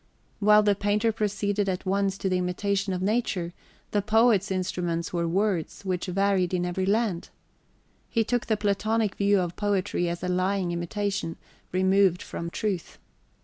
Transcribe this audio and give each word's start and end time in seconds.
While 0.39 0.63
the 0.63 0.73
painter 0.73 1.11
proceeded 1.11 1.69
at 1.69 1.85
once 1.85 2.17
to 2.17 2.27
the 2.27 2.39
imitation 2.39 2.91
of 2.91 3.03
nature, 3.03 3.53
the 3.91 4.01
poet's 4.01 4.49
instruments 4.49 5.13
were 5.13 5.27
words 5.27 5.85
which 5.85 6.07
varied 6.07 6.55
in 6.55 6.65
every 6.65 6.87
land. 6.87 7.29
He 8.09 8.23
took 8.23 8.47
the 8.47 8.57
Platonic 8.57 9.13
view 9.13 9.39
of 9.39 9.55
poetry 9.55 10.09
as 10.09 10.23
a 10.23 10.27
lying 10.27 10.71
imitation, 10.71 11.35
removed 11.71 12.23
from 12.23 12.49
truth. 12.49 12.97